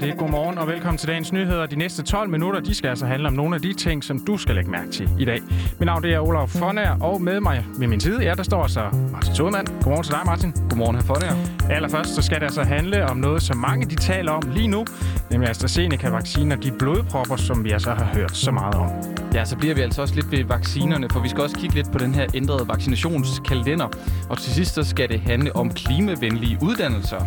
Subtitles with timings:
[0.00, 0.18] med det.
[0.18, 1.66] Godmorgen og velkommen til dagens nyheder.
[1.66, 4.36] De næste 12 minutter, de skal altså handle om nogle af de ting, som du
[4.36, 5.40] skal lægge mærke til i dag.
[5.78, 8.66] Mit navn det er Olaf Fonær, og med mig ved min side, ja, der står
[8.66, 8.80] så
[9.12, 9.66] Martin Todemand.
[9.66, 10.52] Godmorgen til dig, Martin.
[10.68, 11.32] Godmorgen, herr Fonær.
[11.70, 14.84] Allerførst så skal det altså handle om noget, som mange de taler om lige nu,
[15.30, 18.90] nemlig AstraZeneca-vacciner, de blodpropper, som vi altså har hørt så meget om.
[19.34, 21.92] Ja, så bliver vi altså også lidt ved vaccinerne, for vi skal også kigge lidt
[21.92, 23.88] på den her ændrede vaccinationskalender.
[24.30, 27.20] Og til sidst så skal det handle om klimavenlige uddannelser.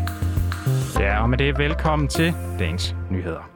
[1.00, 3.50] Ja, og med det velkommen til dagens nyheder.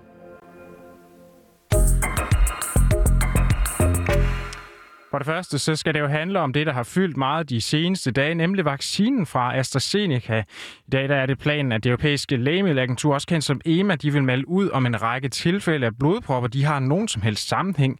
[5.12, 7.62] For det første, så skal det jo handle om det, der har fyldt meget de
[7.62, 10.44] seneste dage, nemlig vaccinen fra AstraZeneca.
[10.88, 14.14] I dag der er det planen, at det europæiske lægemiddelagentur, også kendt som EMA, de
[14.14, 18.00] vil melde ud om en række tilfælde af blodpropper, de har nogen som helst sammenhæng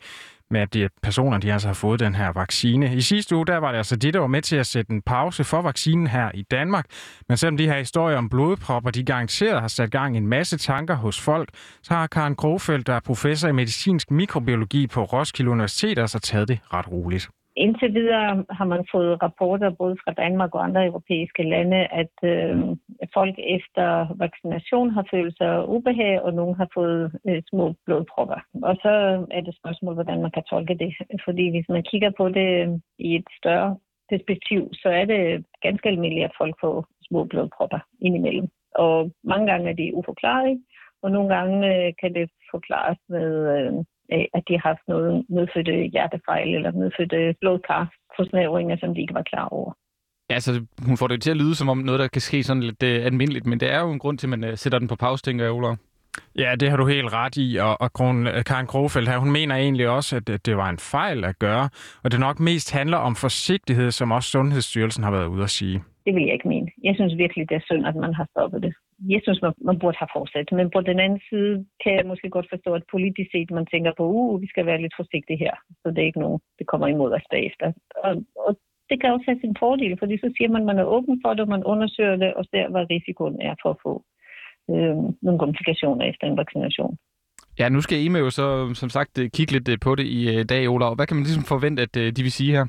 [0.52, 2.96] med, at de personer de altså har fået den her vaccine.
[2.96, 5.02] I sidste uge der var det altså det, der var med til at sætte en
[5.02, 6.86] pause for vaccinen her i Danmark.
[7.28, 10.58] Men selvom de her historier om blodpropper, de garanteret har sat gang i en masse
[10.58, 11.50] tanker hos folk,
[11.84, 16.48] så har Karen Krofeldt, der er professor i medicinsk mikrobiologi på Roskilde Universitet, altså taget
[16.48, 17.30] det ret roligt.
[17.58, 22.58] Indtil videre har man fået rapporter både fra Danmark og andre europæiske lande, at øh,
[23.14, 28.40] folk efter vaccination har følt sig ubehag, og nogen har fået øh, små blodpropper.
[28.64, 28.94] Og så
[29.32, 30.94] er det spørgsmål, hvordan man kan tolke det.
[31.26, 33.78] Fordi hvis man kigger på det øh, i et større
[34.10, 38.48] perspektiv, så er det ganske almindeligt, at folk får små blodpropper indimellem.
[38.76, 40.60] Og mange gange er det uforklarligt,
[41.04, 43.74] og nogle gange øh, kan det forklares med øh,
[44.10, 49.24] at de har haft noget medfødte hjertefejl eller medfødte blodkar forsnævringer, som de ikke var
[49.32, 49.72] klar over.
[50.30, 52.64] Ja, altså, hun får det til at lyde som om noget, der kan ske sådan
[52.64, 54.88] lidt uh, almindeligt, men det er jo en grund til, at man uh, sætter den
[54.88, 55.76] på pause, tænker jeg, Ola.
[56.38, 57.94] Ja, det har du helt ret i, og, og
[58.46, 61.70] Karen Krofeldt her, hun mener egentlig også, at det var en fejl at gøre,
[62.04, 65.84] og det nok mest handler om forsigtighed, som også Sundhedsstyrelsen har været ude at sige.
[66.06, 66.68] Det vil jeg ikke mene.
[66.84, 69.80] Jeg synes virkelig, det er synd, at man har stoppet det jeg synes, man, man
[69.80, 70.48] burde have fortsat.
[70.52, 73.92] Men på den anden side kan jeg måske godt forstå, at politisk set man tænker
[73.98, 76.88] på, uh, vi skal være lidt forsigtige her, så det er ikke nogen, det kommer
[76.88, 77.68] imod os bagefter.
[78.06, 78.14] Og,
[78.48, 78.52] og
[78.90, 81.34] det kan også have sin fordel, fordi så siger man, at man er åben for
[81.34, 83.94] det, man undersøger det, og ser, hvad risikoen er for at få
[84.74, 86.98] øh, nogle komplikationer efter en vaccination.
[87.60, 90.70] Ja, nu skal EMA jo så som sagt kigge lidt på det i øh, dag,
[90.70, 90.94] Ola.
[90.94, 92.66] Hvad kan man ligesom forvente, at øh, de vil sige her?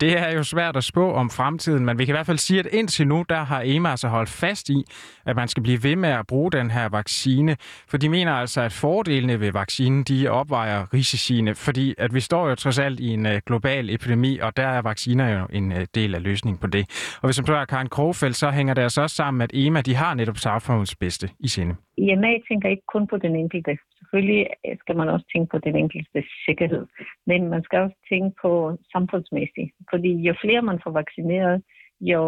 [0.00, 2.60] Det er jo svært at spå om fremtiden, men vi kan i hvert fald sige,
[2.60, 4.84] at indtil nu, der har EMA altså holdt fast i,
[5.26, 7.56] at man skal blive ved med at bruge den her vaccine,
[7.88, 12.48] for de mener altså, at fordelene ved vaccinen, de opvejer risiciene, fordi at vi står
[12.48, 15.86] jo trods alt i en øh, global epidemi, og der er vacciner jo en øh,
[15.94, 17.16] del af løsningen på det.
[17.22, 19.94] Og hvis man spørger Karen Krogfeldt, så hænger det altså også sammen, at EMA, de
[19.94, 21.74] har netop samfundets bedste i sinde.
[21.98, 23.78] EMA tænker ikke kun på den enkelte
[24.12, 24.46] selvfølgelig
[24.80, 26.86] skal man også tænke på den enkelte sikkerhed,
[27.26, 31.62] men man skal også tænke på samfundsmæssigt, fordi jo flere man får vaccineret,
[32.00, 32.22] jo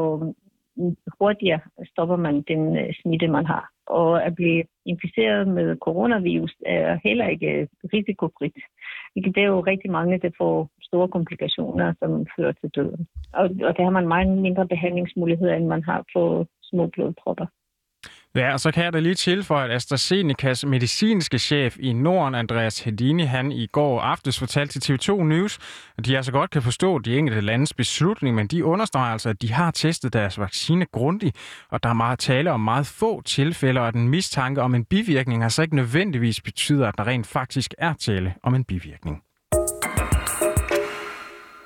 [1.18, 1.60] hurtigere
[1.92, 3.70] stopper man den øh, smitte, man har.
[3.86, 8.54] Og at blive inficeret med coronavirus er heller ikke risikofrit.
[9.14, 13.06] Det er jo rigtig mange, der får store komplikationer, som fører til døden.
[13.32, 17.46] Og, og der har man meget mindre behandlingsmuligheder, end man har på små blodpropper.
[18.36, 22.80] Ja, og så kan jeg da lige tilføje, at AstraZenecas medicinske chef i Norden, Andreas
[22.80, 25.58] Hedini, han i går aftes fortalte til TV2 News,
[25.98, 29.42] at de altså godt kan forstå de enkelte landes beslutning, men de understreger altså, at
[29.42, 31.36] de har testet deres vaccine grundigt,
[31.70, 34.84] og der er meget tale om meget få tilfælde, og at en mistanke om en
[34.84, 39.22] bivirkning altså ikke nødvendigvis betyder, at der rent faktisk er tale om en bivirkning.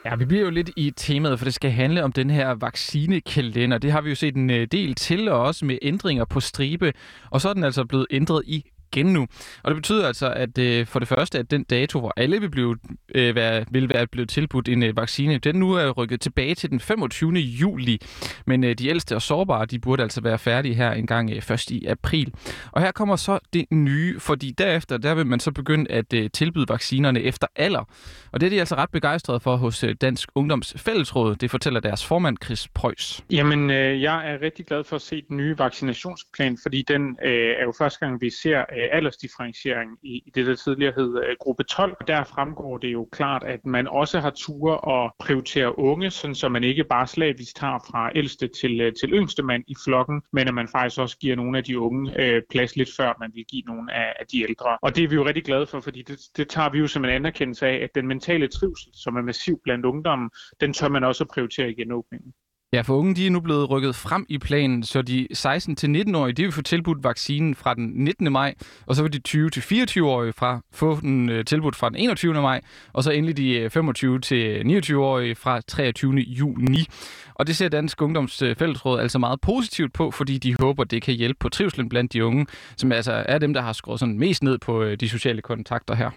[0.08, 3.78] Ja, vi bliver jo lidt i temaet, for det skal handle om den her vaccinekalender.
[3.78, 6.92] Det har vi jo set en øh, del til, og også med ændringer på stribe.
[7.30, 8.64] Og så er den altså blevet ændret i
[8.98, 9.26] igen nu.
[9.62, 12.50] Og det betyder altså, at øh, for det første, at den dato, hvor alle vil,
[12.50, 12.76] blive,
[13.14, 16.70] øh, være, vil være blevet tilbudt en øh, vaccine, den nu er rykket tilbage til
[16.70, 17.32] den 25.
[17.32, 18.00] juli.
[18.46, 21.42] Men øh, de ældste og sårbare, de burde altså være færdige her en gang øh,
[21.42, 22.34] først i april.
[22.72, 26.30] Og her kommer så det nye, fordi derefter, der vil man så begynde at øh,
[26.30, 27.84] tilbyde vaccinerne efter alder.
[28.32, 31.36] Og det er de altså ret begejstrede for hos øh, Dansk Ungdoms Fællesråd.
[31.36, 33.24] Det fortæller deres formand, Chris Preuss.
[33.30, 37.54] Jamen, øh, jeg er rigtig glad for at se den nye vaccinationsplan, fordi den øh,
[37.58, 41.36] er jo første gang, vi ser øh, aldersdifferentiering i, i det, der tidligere hed øh,
[41.40, 41.96] gruppe 12.
[42.06, 46.48] Der fremgår det jo klart, at man også har tur og prioritere unge, sådan så
[46.48, 50.48] man ikke bare slavisk tager fra ældste til, øh, til yngste mand i flokken, men
[50.48, 53.44] at man faktisk også giver nogle af de unge øh, plads lidt før man vil
[53.44, 54.78] give nogle af, af de ældre.
[54.82, 57.04] Og det er vi jo rigtig glade for, fordi det, det tager vi jo som
[57.04, 60.30] en anerkendelse af, at den mentale trivsel, som er massiv blandt ungdommen,
[60.60, 62.32] den tør man også prioritere i genåbningen.
[62.72, 66.42] Ja, for unge de er nu blevet rykket frem i planen, så de 16-19-årige de
[66.42, 68.32] vil få tilbudt vaccinen fra den 19.
[68.32, 68.54] maj,
[68.86, 72.34] og så vil de 20-24-årige fra få den øh, tilbudt fra den 21.
[72.34, 72.60] maj,
[72.92, 76.14] og så endelig de øh, 25-29-årige fra 23.
[76.14, 76.86] juni.
[77.34, 81.02] Og det ser Dansk Ungdoms øh, Fællesråd altså meget positivt på, fordi de håber, det
[81.02, 84.18] kan hjælpe på trivselen blandt de unge, som altså er dem, der har skåret sådan
[84.18, 86.10] mest ned på de sociale kontakter her.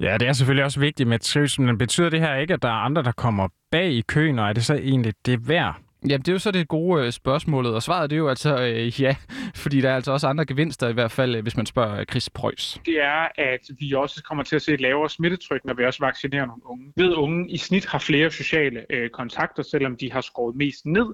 [0.00, 2.68] Ja, det er selvfølgelig også vigtigt med trivsel, men betyder det her ikke, at der
[2.68, 5.84] er andre, der kommer bag i køen, og er det så egentlig det værd?
[6.08, 8.62] Jamen, det er jo så det gode øh, spørgsmålet, og svaret det er jo altså
[8.62, 9.16] øh, ja,
[9.62, 12.06] fordi der er altså også andre gevinster, i hvert fald, øh, hvis man spørger øh,
[12.10, 12.80] Chris Preuss.
[12.86, 16.04] Det er, at vi også kommer til at se et lavere smittetryk, når vi også
[16.04, 16.92] vaccinerer nogle unge.
[16.96, 21.06] Ved unge i snit har flere sociale øh, kontakter, selvom de har skåret mest ned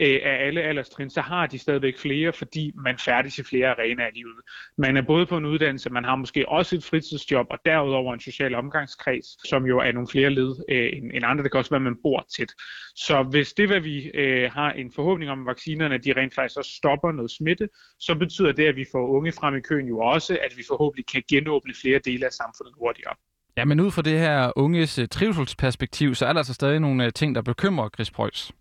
[0.00, 4.08] øh, af alle alderstrin, så har de stadigvæk flere, fordi man færdes i flere arenaer
[4.08, 4.36] i livet.
[4.78, 8.20] Man er både på en uddannelse, man har måske også et fritidsjob, og derudover en
[8.20, 11.42] social omgangskreds, som jo er nogle flere led øh, end andre.
[11.42, 12.52] Det kan også være, at man bor tæt.
[12.96, 16.58] Så hvis det, hvad vi øh, har en forhåbning om, at vaccinerne de rent faktisk
[16.58, 17.68] også stopper noget smitte,
[18.00, 21.06] så betyder det, at vi får unge frem i køen jo også, at vi forhåbentlig
[21.06, 23.14] kan genåbne flere dele af samfundet hurtigere.
[23.56, 27.04] Ja, men ud fra det her unges øh, trivselsperspektiv, så er der altså stadig nogle
[27.04, 28.52] øh, ting, der bekymrer Chris Preuss.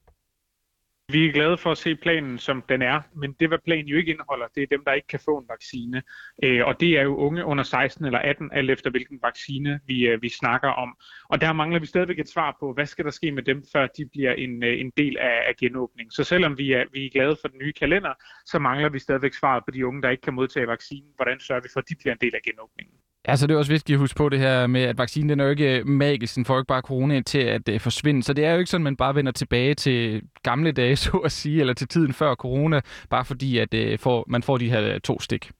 [1.11, 3.97] Vi er glade for at se planen, som den er, men det, hvad planen jo
[3.97, 6.03] ikke indeholder, det er dem, der ikke kan få en vaccine.
[6.43, 10.07] Øh, og det er jo unge under 16 eller 18, alt efter hvilken vaccine vi,
[10.07, 10.97] øh, vi snakker om.
[11.29, 13.87] Og der mangler vi stadigvæk et svar på, hvad skal der ske med dem, før
[13.87, 16.11] de bliver en, øh, en del af, af genåbningen.
[16.11, 18.13] Så selvom vi er, vi er glade for den nye kalender,
[18.45, 21.11] så mangler vi stadigvæk svaret på de unge, der ikke kan modtage vaccinen.
[21.15, 22.96] Hvordan sørger vi for, at de bliver en del af genåbningen?
[23.29, 25.43] Altså, det er også vigtigt at huske på det her med, at vaccinen den er
[25.43, 26.35] jo ikke øh, magisk.
[26.35, 28.23] Den får ikke bare corona til at øh, forsvinde.
[28.23, 31.17] Så det er jo ikke sådan, at man bare vender tilbage til gamle dage, så
[31.17, 34.69] at sige, eller til tiden før corona, bare fordi at øh, får, man får de
[34.69, 35.51] her øh, to stik.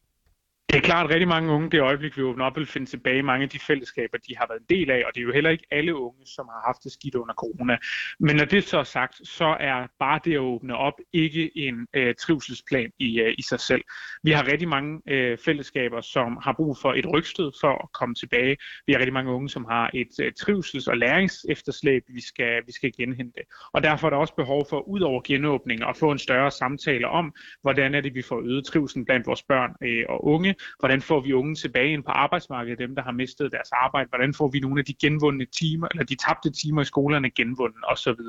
[0.70, 3.18] Det er klart, at rigtig mange unge det øjeblik, vi åbner op, vil finde tilbage
[3.18, 5.32] i mange af de fællesskaber, de har været en del af, og det er jo
[5.32, 7.78] heller ikke alle unge, som har haft det skidt under corona.
[8.20, 11.88] Men når det så er sagt, så er bare det at åbne op ikke en
[11.94, 13.82] øh, trivselsplan i, øh, i sig selv.
[14.24, 18.16] Vi har rigtig mange øh, fællesskaber, som har brug for et rygstød for at komme
[18.16, 18.58] tilbage.
[18.88, 22.72] Vi har rigtig mange unge, som har et øh, trivsels- og læringsefterslæb, vi skal, vi
[22.72, 23.42] skal genhente.
[23.74, 27.08] Og derfor er der også behov for, ud over genåbning, at få en større samtale
[27.08, 31.02] om, hvordan er det, vi får øget trivsel blandt vores børn øh, og unge, Hvordan
[31.02, 34.10] får vi unge tilbage ind på arbejdsmarkedet, dem der har mistet deres arbejde?
[34.10, 37.82] Hvordan får vi nogle af de genvundne timer, eller de tabte timer i skolerne genvundet
[37.88, 38.22] osv.?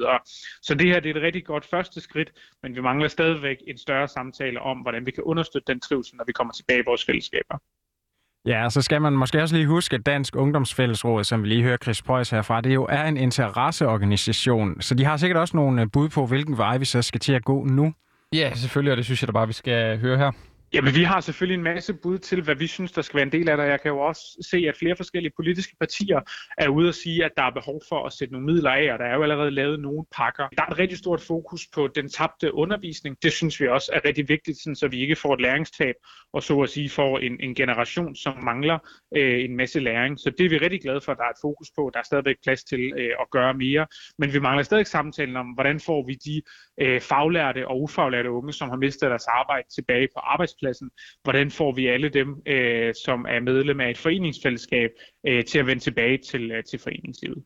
[0.62, 2.32] Så det her det er et rigtig godt første skridt,
[2.62, 6.24] men vi mangler stadigvæk en større samtale om, hvordan vi kan understøtte den trivsel, når
[6.24, 7.58] vi kommer tilbage i vores fællesskaber.
[8.46, 11.76] Ja, så skal man måske også lige huske, at Dansk Ungdomsfællesråd, som vi lige hører
[11.76, 14.80] Chris Preuss herfra, det jo er en interesseorganisation.
[14.80, 17.44] Så de har sikkert også nogle bud på, hvilken vej vi så skal til at
[17.44, 17.92] gå nu.
[18.32, 20.32] Ja, selvfølgelig, og det synes jeg da bare, vi skal høre her.
[20.72, 23.32] Jamen, vi har selvfølgelig en masse bud til, hvad vi synes, der skal være en
[23.32, 23.64] del af det.
[23.64, 26.20] Jeg kan jo også se, at flere forskellige politiske partier
[26.58, 28.98] er ude og sige, at der er behov for at sætte nogle midler af, og
[28.98, 30.48] der er jo allerede lavet nogle pakker.
[30.56, 33.16] Der er et rigtig stort fokus på den tabte undervisning.
[33.22, 35.94] Det synes vi også er rigtig vigtigt, sådan, så vi ikke får et læringstab,
[36.32, 38.78] og så at sige får en, en generation, som mangler
[39.16, 40.18] øh, en masse læring.
[40.20, 41.90] Så det er vi rigtig glade for, at der er et fokus på.
[41.94, 43.86] Der er stadigvæk plads til øh, at gøre mere.
[44.18, 46.42] Men vi mangler stadig samtalen om, hvordan får vi de
[46.80, 50.90] øh, faglærte og ufaglærte unge, som har mistet deres arbejde tilbage på arbejdspladsen.
[51.22, 54.90] Hvordan får vi alle dem, øh, som er medlem af et foreningsfællesskab,
[55.26, 57.44] øh, til at vende tilbage til, øh, til foreningslivet?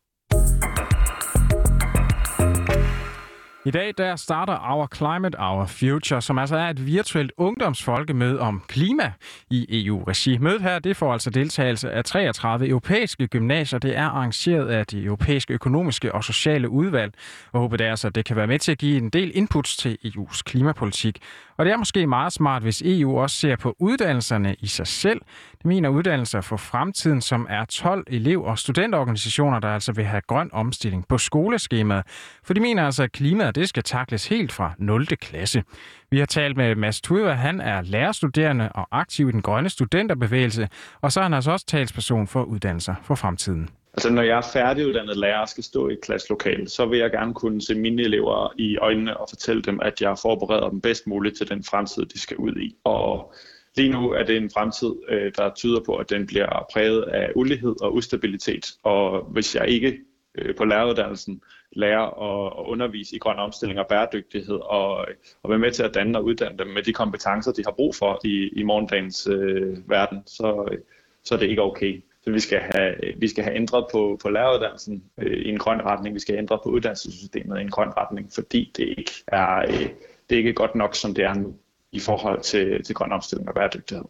[3.65, 8.63] I dag der starter Our Climate Our Future, som altså er et virtuelt ungdomsfolkemøde om
[8.67, 9.11] klima
[9.49, 10.37] i EU-regi.
[10.37, 13.79] Mødet her det får altså deltagelse af 33 europæiske gymnasier.
[13.79, 17.13] Det er arrangeret af de europæiske økonomiske og sociale udvalg.
[17.51, 19.31] Og håber det er altså, at det kan være med til at give en del
[19.35, 21.19] inputs til EU's klimapolitik.
[21.57, 25.21] Og det er måske meget smart, hvis EU også ser på uddannelserne i sig selv.
[25.57, 30.21] Det mener uddannelser for fremtiden, som er 12 elev- og studenterorganisationer, der altså vil have
[30.27, 32.03] grøn omstilling på skoleskemaet.
[32.43, 35.05] For de mener altså, at klimaet det skal takles helt fra 0.
[35.05, 35.63] klasse.
[36.11, 40.69] Vi har talt med Mads Tudva, han er lærerstuderende og aktiv i den grønne studenterbevægelse,
[41.01, 43.69] og så er han altså også talsperson for uddannelser for fremtiden.
[43.93, 47.11] Altså når jeg er færdiguddannet lærer og skal stå i et klasselokale, så vil jeg
[47.11, 51.07] gerne kunne se mine elever i øjnene og fortælle dem, at jeg forbereder dem bedst
[51.07, 52.75] muligt til den fremtid, de skal ud i.
[52.83, 53.33] Og
[53.77, 57.31] lige nu er det en fremtid, øh, der tyder på, at den bliver præget af
[57.35, 58.65] ulighed og ustabilitet.
[58.83, 59.99] Og hvis jeg ikke
[60.37, 61.41] øh, på læreruddannelsen
[61.75, 65.07] lærer at undervise i grøn omstilling og bæredygtighed, og,
[65.43, 67.95] og være med til at danne og uddanne dem med de kompetencer, de har brug
[67.95, 70.77] for i, i morgendagens øh, verden, så,
[71.23, 72.03] så er det ikke okay.
[72.21, 75.81] Så vi skal have, vi skal have ændret på, på læreruddannelsen øh, i en grøn
[75.81, 76.15] retning.
[76.15, 79.89] Vi skal have ændret på uddannelsessystemet i en grøn retning, fordi det ikke er, øh,
[80.29, 81.53] det er ikke godt nok, som det er nu
[81.91, 84.05] i forhold til, til grøn omstilling og bæredygtighed.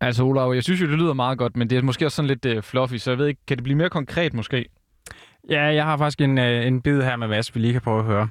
[0.00, 2.28] Altså Olav, jeg synes jo, det lyder meget godt, men det er måske også sådan
[2.28, 4.68] lidt øh, fluffy, så jeg ved ikke, kan det blive mere konkret måske?
[5.48, 7.98] Ja, jeg har faktisk en, øh, en bid her med Mads, vi lige kan prøve
[7.98, 8.28] at høre.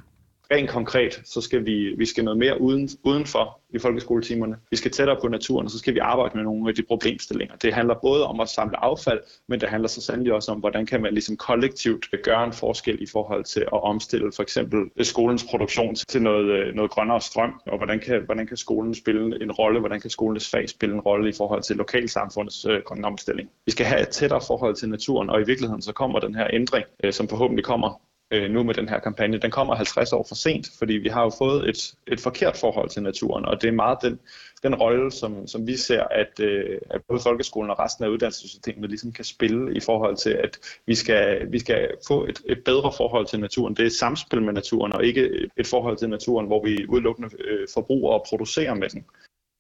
[0.51, 4.56] Rent konkret, så skal vi, vi skal noget mere uden, udenfor i folkeskoletimerne.
[4.72, 7.56] Vi skal tættere på naturen, og så skal vi arbejde med nogle af de problemstillinger.
[7.56, 10.86] Det handler både om at samle affald, men det handler så sandelig også om, hvordan
[10.86, 15.46] kan man ligesom kollektivt gøre en forskel i forhold til at omstille for eksempel skolens
[15.50, 19.51] produktion til noget, øh, noget grønnere strøm, og hvordan kan, hvordan kan skolen spille en
[19.51, 23.50] rolle, hvordan kan skolens fag spille en rolle i forhold til lokalsamfundets øh, grønne omstilling.
[23.66, 26.48] Vi skal have et tættere forhold til naturen, og i virkeligheden så kommer den her
[26.54, 30.25] ændring, øh, som forhåbentlig kommer øh, nu med den her kampagne, den kommer 50 år
[30.27, 33.67] for sent, fordi vi har jo fået et, et forkert forhold til naturen, og det
[33.67, 34.19] er meget den,
[34.63, 38.89] den rolle, som, som vi ser, at, øh, at både folkeskolen og resten af uddannelsessystemet
[38.89, 42.91] ligesom kan spille i forhold til, at vi skal, vi skal få et, et bedre
[42.98, 43.75] forhold til naturen.
[43.75, 47.29] Det er et samspil med naturen, og ikke et forhold til naturen, hvor vi udelukkende
[47.39, 49.05] øh, forbruger og producerer med den.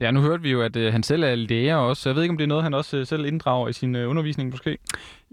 [0.01, 2.09] Ja, nu hørte vi jo, at øh, han selv er lærer også.
[2.09, 4.09] Jeg ved ikke, om det er noget, han også øh, selv inddrager i sin øh,
[4.09, 4.77] undervisning måske?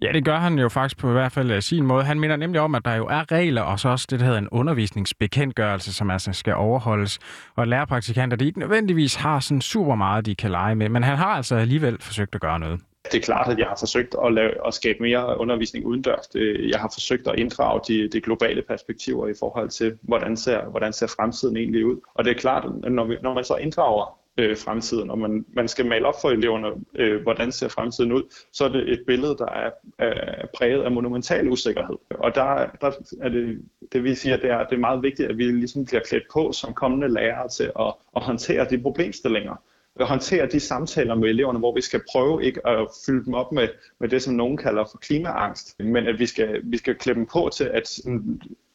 [0.03, 2.05] Ja, det gør han jo faktisk på i hvert fald af sin måde.
[2.05, 4.39] Han minder nemlig om, at der jo er regler, og så også det, der hedder
[4.39, 7.19] en undervisningsbekendtgørelse, som altså skal overholdes.
[7.57, 11.17] Og lærerpraktikanter, de ikke nødvendigvis har sådan super meget, de kan lege med, men han
[11.17, 12.81] har altså alligevel forsøgt at gøre noget.
[13.13, 16.27] Det er klart, at jeg har forsøgt at, lave, at skabe mere undervisning udendørs.
[16.71, 20.93] Jeg har forsøgt at inddrage de, de globale perspektiver i forhold til, hvordan ser, hvordan
[20.93, 21.97] ser fremtiden egentlig ud.
[22.15, 25.45] Og det er klart, at når, vi, når man så inddrager øh, fremtiden, og man,
[25.53, 28.23] man skal male op for eleverne, øh, hvordan ser fremtiden ud,
[28.53, 31.97] så er det et billede, der er, er præget af monumental usikkerhed.
[32.11, 33.63] Og der, der er det,
[33.93, 36.53] det vi siger, det er, det er meget vigtigt, at vi ligesom bliver klædt på
[36.53, 39.57] som kommende lærere til at, at håndtere de problemstillinger
[40.01, 43.53] at håndtere de samtaler med eleverne, hvor vi skal prøve ikke at fylde dem op
[43.53, 43.69] med,
[44.01, 47.27] med det, som nogen kalder for klimaangst, men at vi skal, vi skal klæde dem
[47.27, 47.99] på til, at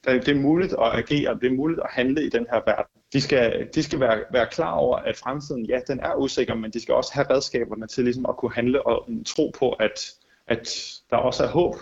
[0.10, 3.02] Øh, det er muligt at agere, det er muligt at handle i den her verden.
[3.14, 6.72] De skal, de skal være, være klar over, at fremtiden, ja, den er usikker, men
[6.72, 10.12] de skal også have redskaberne til ligesom at kunne handle og tro på, at,
[10.48, 10.70] at
[11.10, 11.76] der også er håb.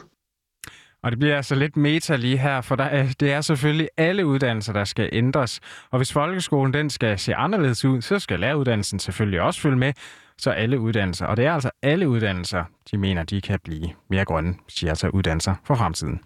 [1.04, 4.26] Og det bliver altså lidt meta lige her, for der er, det er selvfølgelig alle
[4.26, 5.60] uddannelser, der skal ændres.
[5.92, 9.94] Og hvis folkeskolen den skal se anderledes ud, så skal læreruddannelsen selvfølgelig også følge med.
[10.38, 14.26] Så alle uddannelser, og det er altså alle uddannelser, de mener, de kan blive mere
[14.26, 16.20] grønne, siger altså uddannelser for fremtiden.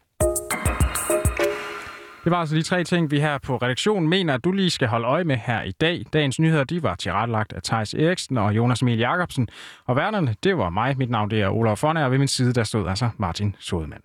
[2.23, 4.87] Det var altså de tre ting, vi her på redaktionen mener, at du lige skal
[4.87, 6.05] holde øje med her i dag.
[6.13, 9.47] Dagens nyheder, de var tilrettelagt af Thijs Eriksen og Jonas Emil Jacobsen.
[9.85, 10.97] Og værnerne, det var mig.
[10.97, 14.03] Mit navn det er Olaf Fonner, og ved min side der stod altså Martin Sodemann.